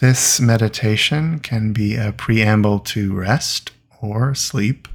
[0.00, 4.86] This meditation can be a preamble to rest or sleep.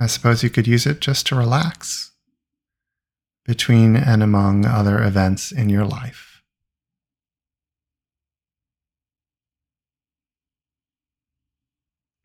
[0.00, 2.12] I suppose you could use it just to relax
[3.44, 6.42] between and among other events in your life.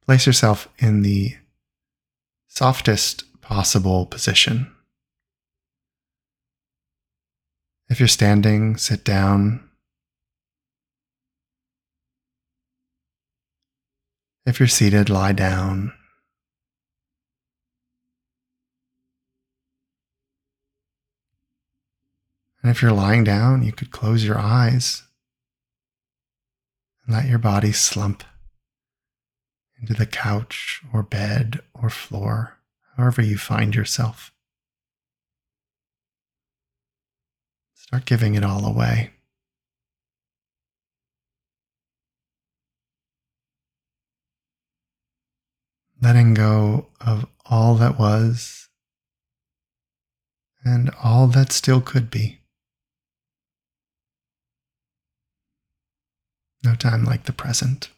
[0.05, 1.35] Place yourself in the
[2.47, 4.73] softest possible position.
[7.89, 9.66] If you're standing, sit down
[14.47, 15.91] If you're seated, lie down.
[22.61, 25.03] And if you're lying down, you could close your eyes
[27.05, 28.23] and let your body slump
[29.81, 32.57] into the couch or bed or floor,
[32.95, 34.31] however you find yourself.
[37.75, 39.11] Start giving it all away.
[46.01, 48.69] Letting go of all that was
[50.63, 52.39] and all that still could be.
[56.63, 57.89] No time like the present.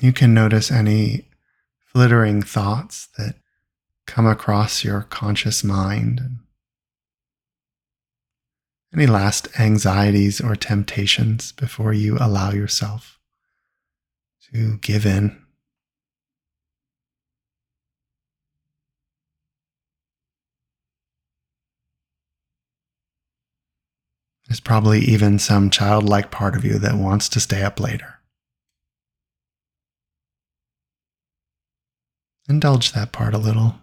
[0.00, 1.28] You can notice any
[1.78, 3.34] flittering thoughts that
[4.06, 6.20] come across your conscious mind.
[8.94, 13.18] Any last anxieties or temptations before you allow yourself
[14.52, 15.36] to give in.
[24.46, 28.17] There's probably even some childlike part of you that wants to stay up later.
[32.48, 33.74] Indulge that part a little,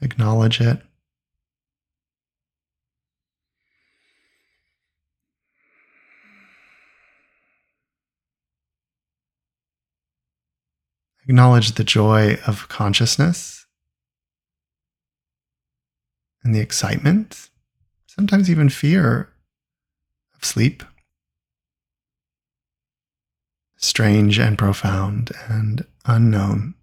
[0.00, 0.80] acknowledge it.
[11.28, 13.66] Acknowledge the joy of consciousness
[16.42, 17.50] and the excitement,
[18.06, 19.28] sometimes even fear
[20.36, 20.84] of sleep.
[23.76, 26.74] Strange and profound and unknown.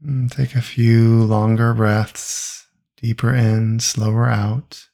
[0.00, 2.66] And take a few longer breaths,
[2.96, 4.88] deeper in, slower out.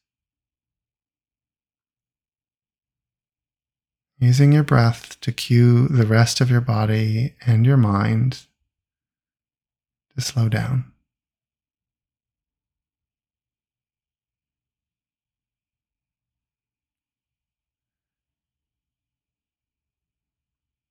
[4.18, 8.46] Using your breath to cue the rest of your body and your mind
[10.14, 10.90] to slow down.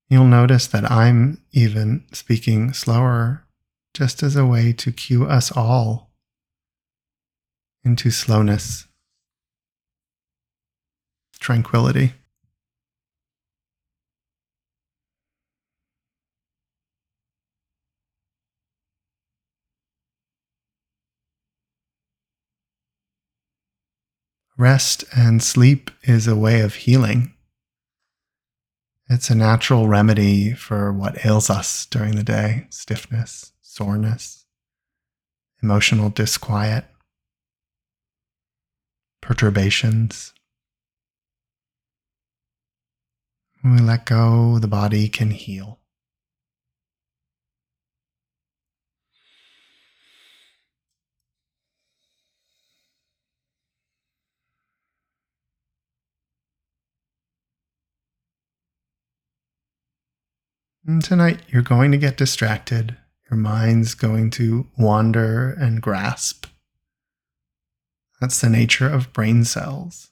[0.08, 3.48] You'll notice that I'm even speaking slower
[3.94, 6.12] just as a way to cue us all
[7.84, 8.88] into slowness,
[11.40, 12.14] tranquility.
[24.56, 27.34] Rest and sleep is a way of healing.
[29.10, 34.46] It's a natural remedy for what ails us during the day stiffness, soreness,
[35.64, 36.86] emotional disquiet,
[39.20, 40.32] perturbations.
[43.62, 45.80] When we let go, the body can heal.
[60.86, 62.98] And tonight, you're going to get distracted
[63.34, 66.46] your mind's going to wander and grasp.
[68.22, 70.12] That's the nature of brain cells,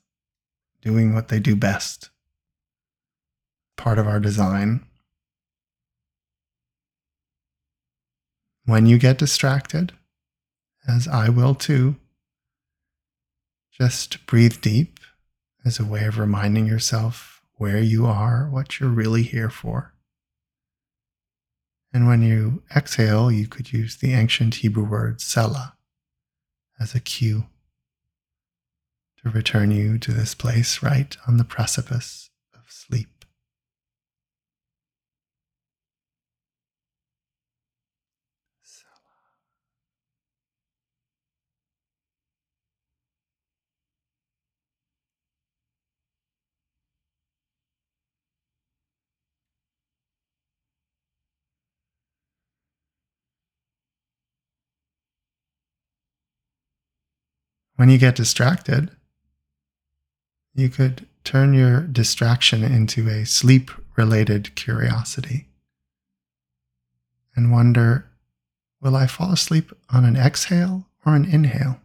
[0.82, 2.10] doing what they do best.
[3.78, 4.84] Part of our design.
[8.66, 9.94] When you get distracted,
[10.88, 11.98] as I will too,
[13.72, 15.00] just breathe deep
[15.64, 19.91] as a way of reminding yourself where you are, what you're really here for.
[21.94, 25.76] And when you exhale, you could use the ancient Hebrew word Selah
[26.80, 27.46] as a cue
[29.22, 33.21] to return you to this place right on the precipice of sleep.
[57.82, 58.92] When you get distracted,
[60.54, 65.48] you could turn your distraction into a sleep related curiosity
[67.36, 68.06] and wonder
[68.82, 71.82] will I fall asleep on an exhale or an inhale?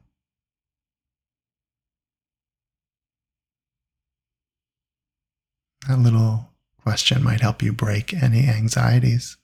[5.89, 9.39] That little question might help you break any anxieties.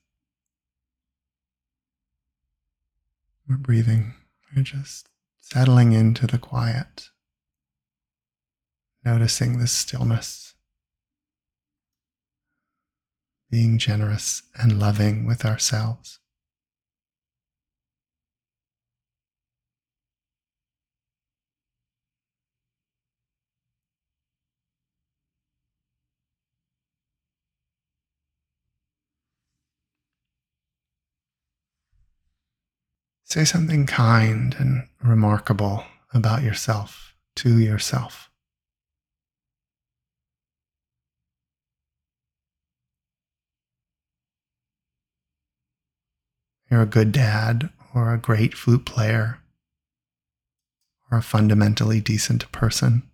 [3.48, 4.12] We're breathing,
[4.54, 5.08] we're just
[5.42, 7.10] settling into the quiet,
[9.04, 10.54] noticing the stillness,
[13.50, 16.20] being generous and loving with ourselves.
[33.32, 38.30] Say something kind and remarkable about yourself to yourself.
[46.70, 49.38] You're a good dad, or a great flute player,
[51.10, 53.08] or a fundamentally decent person.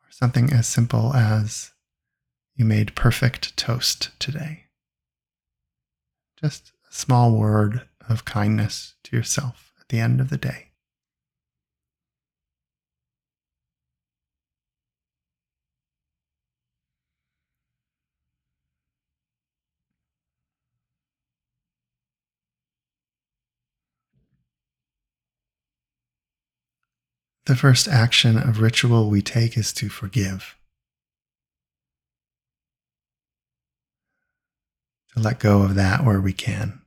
[0.00, 1.72] Or something as simple as
[2.54, 4.65] you made perfect toast today.
[6.36, 10.66] Just a small word of kindness to yourself at the end of the day.
[27.46, 30.56] The first action of ritual we take is to forgive.
[35.16, 36.82] To let go of that where we can.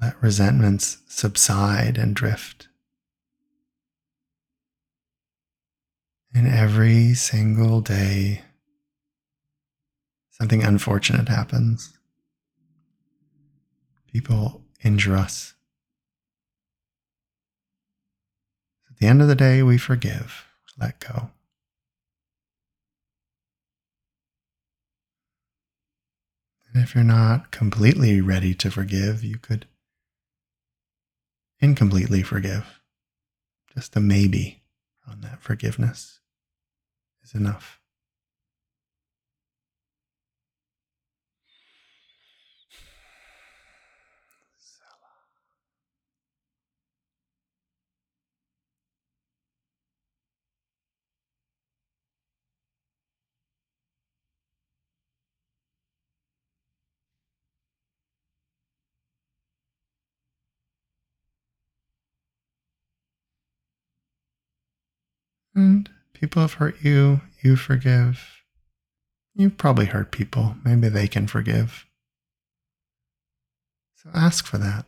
[0.00, 2.68] Let resentments subside and drift.
[6.34, 8.40] And every single day,
[10.30, 11.92] something unfortunate happens.
[14.10, 15.52] People injure us.
[18.90, 20.46] At the end of the day, we forgive,
[20.78, 21.30] let go.
[26.72, 29.66] And if you're not completely ready to forgive, you could
[31.60, 32.80] incompletely forgive.
[33.74, 34.62] Just a maybe
[35.06, 36.20] on that forgiveness
[37.22, 37.81] is enough.
[65.54, 68.42] And people have hurt you, you forgive.
[69.34, 70.56] You've probably hurt people.
[70.64, 71.86] Maybe they can forgive.
[73.96, 74.86] So ask for that.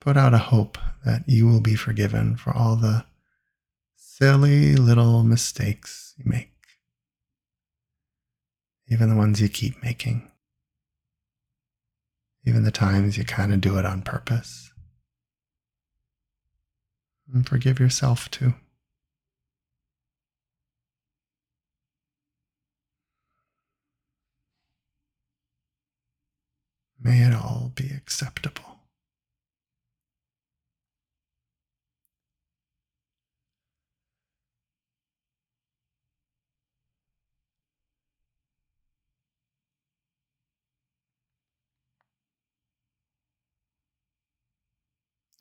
[0.00, 3.04] Put out a hope that you will be forgiven for all the
[3.96, 6.52] silly little mistakes you make,
[8.88, 10.30] even the ones you keep making,
[12.46, 14.70] even the times you kind of do it on purpose
[17.32, 18.54] and forgive yourself too.
[27.02, 28.69] May it all be acceptable.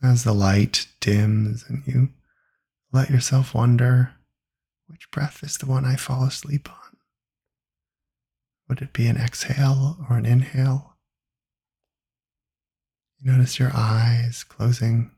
[0.01, 2.09] As the light dims and you
[2.91, 4.13] let yourself wonder
[4.87, 6.97] which breath is the one I fall asleep on?
[8.67, 10.95] Would it be an exhale or an inhale?
[13.19, 15.11] You notice your eyes closing,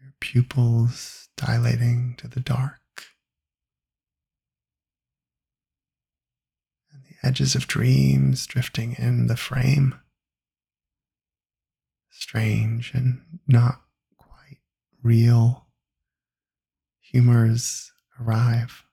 [0.00, 2.80] your pupils dilating to the dark,
[6.92, 10.01] and the edges of dreams drifting in the frame.
[12.22, 13.82] Strange and not
[14.16, 14.58] quite
[15.02, 15.66] real
[17.00, 18.84] humors arrive.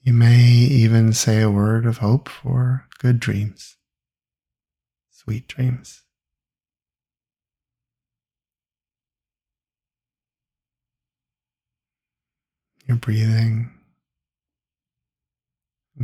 [0.00, 3.76] You may even say a word of hope for good dreams,
[5.10, 6.03] sweet dreams.
[12.86, 13.70] You're breathing.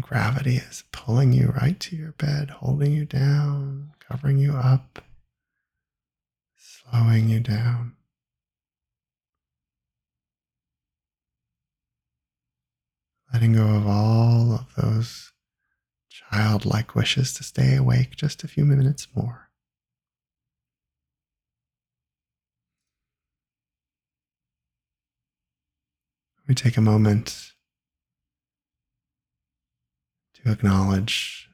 [0.01, 5.05] Gravity is pulling you right to your bed, holding you down, covering you up,
[6.57, 7.97] slowing you down.
[13.33, 15.33] letting go of all of those
[16.09, 19.50] childlike wishes to stay awake just a few minutes more.
[26.51, 27.53] We take a moment
[30.35, 31.49] to acknowledge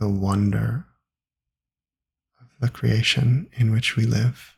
[0.00, 0.86] the wonder
[2.40, 4.56] of the creation in which we live,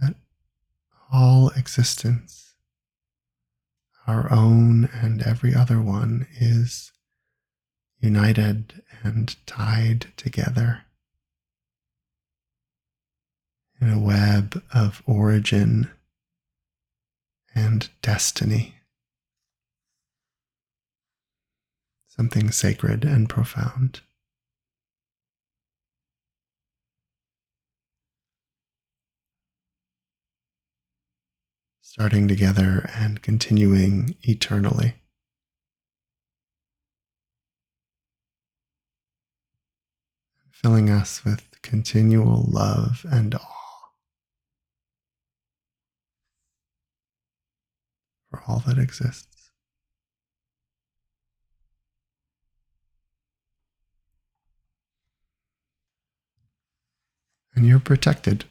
[0.00, 0.14] that
[1.12, 2.54] all existence
[4.06, 6.92] our own and every other one is
[8.00, 10.86] united and tied together
[13.82, 15.90] in a web of origin
[17.54, 18.76] and destiny.
[22.08, 24.00] Something sacred and profound.
[31.94, 34.96] starting together and continuing eternally.
[40.50, 43.63] Filling us with continual love and awe
[48.34, 49.50] for all that exists.
[57.54, 58.44] And you're protected.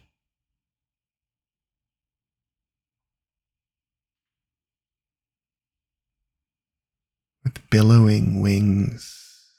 [7.43, 9.51] with billowing wings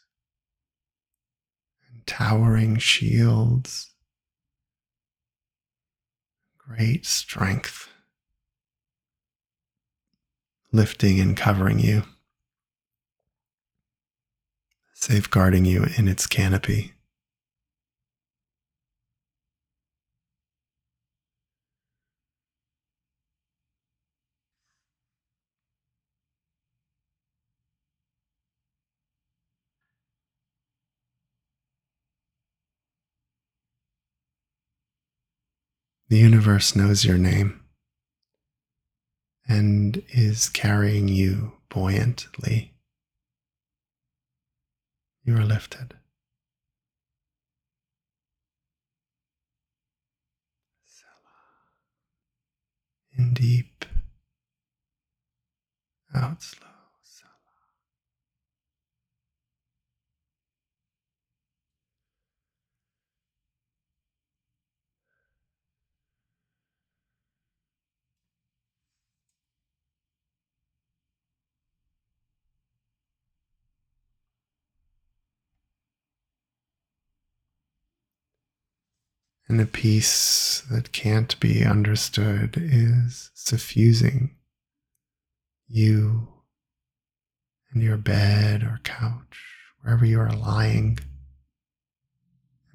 [1.90, 3.90] and towering shields,
[6.56, 7.90] great strength,
[10.74, 12.02] lifting and covering you,
[14.92, 16.92] safeguarding you in its canopy.
[36.08, 37.63] The universe knows your name
[39.48, 42.72] and is carrying you buoyantly.
[45.24, 45.94] You are lifted.
[53.16, 53.84] In deep,
[56.12, 56.73] out slow.
[79.46, 84.36] And a peace that can't be understood is suffusing
[85.68, 86.28] you
[87.70, 89.42] and your bed or couch,
[89.82, 90.98] wherever you are lying,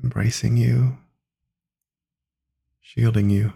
[0.03, 0.97] embracing you,
[2.81, 3.53] shielding you,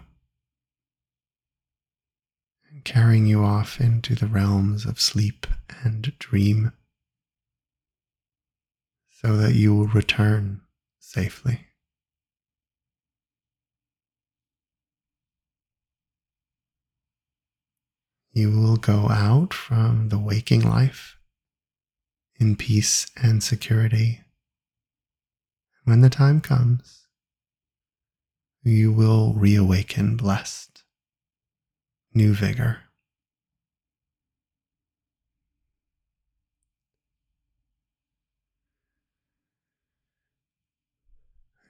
[2.70, 5.46] and carrying you off into the realms of sleep
[5.84, 6.72] and dream
[9.10, 10.62] so that you will return
[10.98, 11.60] safely.
[18.34, 21.16] You will go out from the waking life
[22.40, 24.22] in peace and security.
[25.84, 27.06] When the time comes,
[28.64, 30.82] you will reawaken blessed,
[32.12, 32.80] new vigor.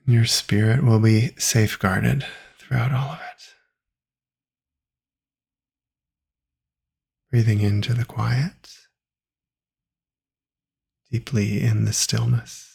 [0.07, 2.25] Your spirit will be safeguarded
[2.59, 3.54] throughout all of it.
[7.35, 8.77] Breathing into the quiet,
[11.11, 12.71] deeply in the stillness.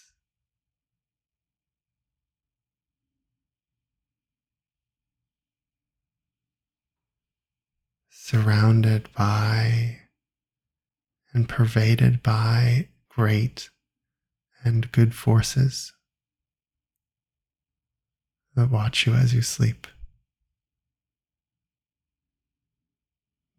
[8.11, 9.97] surrounded by
[11.33, 13.69] and pervaded by great
[14.63, 15.93] and good forces
[18.55, 19.87] that watch you as you sleep.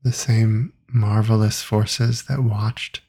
[0.05, 3.01] The same marvelous forces that watched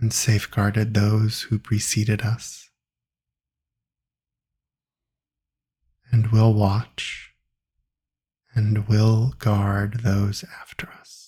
[0.00, 2.70] and safeguarded those who preceded us,
[6.12, 7.34] and will watch
[8.54, 11.27] and will guard those after us.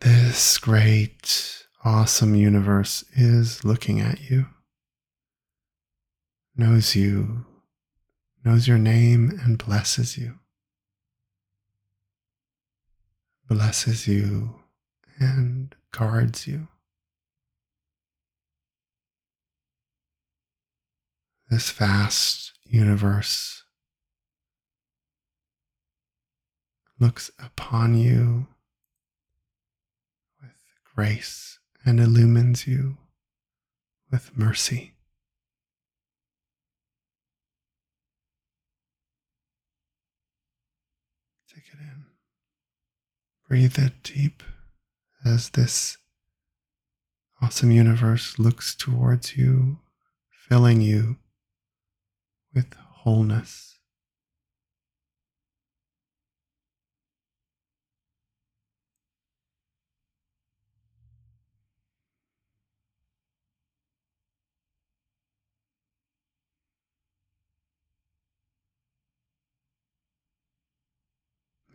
[0.00, 4.46] This great, awesome universe is looking at you,
[6.56, 7.46] knows you,
[8.44, 10.38] knows your name, and blesses you.
[13.48, 14.60] Blesses you
[15.18, 16.68] and guards you.
[21.50, 23.64] This vast universe
[27.00, 28.46] looks upon you
[30.98, 32.96] grace and illumines you
[34.10, 34.94] with mercy.
[41.54, 42.06] Take it in.
[43.48, 44.42] Breathe it deep
[45.24, 45.98] as this
[47.40, 49.78] awesome universe looks towards you,
[50.48, 51.18] filling you
[52.52, 53.77] with wholeness.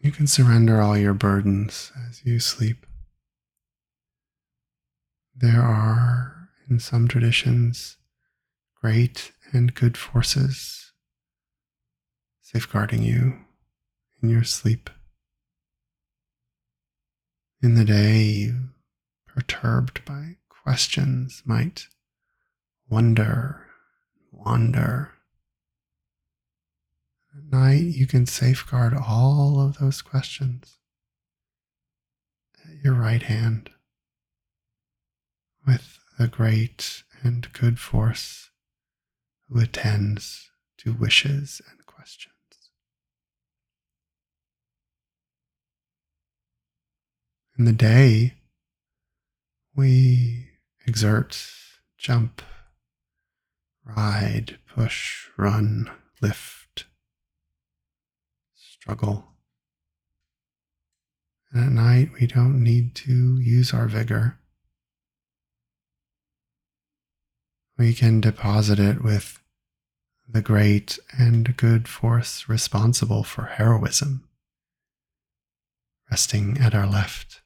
[0.03, 2.85] You can surrender all your burdens as you sleep.
[5.33, 7.95] There are, in some traditions,
[8.81, 10.91] great and good forces
[12.41, 13.45] safeguarding you
[14.21, 14.89] in your sleep.
[17.61, 18.55] In the day, you,
[19.25, 21.87] perturbed by questions, might
[22.89, 23.67] wonder,
[24.33, 25.12] wander,
[27.35, 30.77] at night, you can safeguard all of those questions
[32.63, 33.71] at your right hand
[35.65, 38.51] with the great and good force
[39.49, 42.33] who attends to wishes and questions.
[47.57, 48.33] In the day,
[49.75, 50.49] we
[50.85, 51.49] exert,
[51.97, 52.41] jump,
[53.85, 55.89] ride, push, run,
[56.21, 56.62] lift
[58.83, 59.23] struggle.
[61.53, 64.39] And at night, we don't need to use our vigor.
[67.77, 69.41] We can deposit it with
[70.27, 74.27] the great and good force responsible for heroism,
[76.11, 77.42] resting at our left.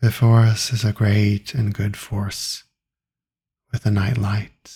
[0.00, 2.62] Before us is a great and good force
[3.72, 4.72] with a night light,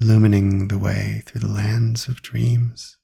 [0.00, 2.98] illumining the way through the lands of dreams.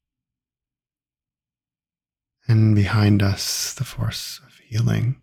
[2.46, 5.20] And behind us, the force of healing,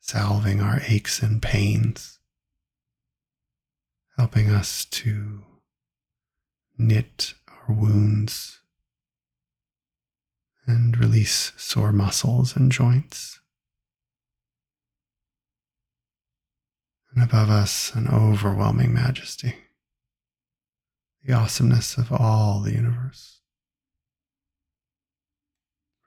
[0.00, 2.18] salving our aches and pains,
[4.18, 5.42] helping us to
[6.76, 8.60] knit our wounds
[10.66, 13.40] and release sore muscles and joints.
[17.16, 19.54] And above us an overwhelming majesty,
[21.24, 23.40] the awesomeness of all the universe.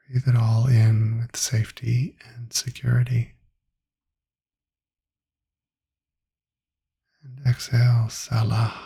[0.08, 3.34] Breathe it all in with safety and security.
[7.24, 8.80] And exhale, Selah.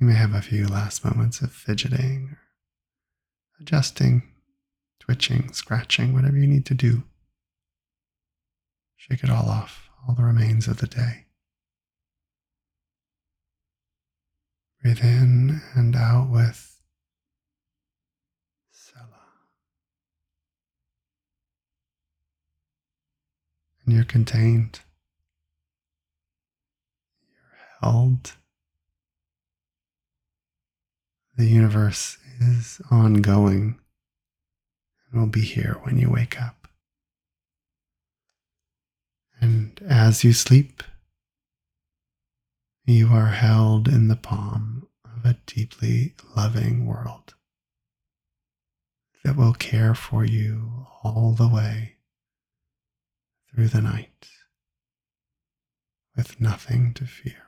[0.00, 2.36] You may have a few last moments of fidgeting,
[3.60, 4.24] adjusting,
[4.98, 7.04] twitching, scratching, whatever you need to do.
[8.98, 11.26] Shake it all off, all the remains of the day.
[14.82, 16.80] Breathe in and out with
[18.72, 19.06] Selah.
[23.86, 24.80] And you're contained.
[27.22, 28.32] You're held.
[31.36, 33.78] The universe is ongoing
[35.12, 36.57] and will be here when you wake up.
[39.40, 40.82] And as you sleep,
[42.84, 47.34] you are held in the palm of a deeply loving world
[49.24, 51.96] that will care for you all the way
[53.50, 54.28] through the night
[56.16, 57.47] with nothing to fear.